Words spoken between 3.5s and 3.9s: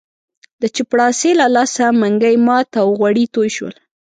شول.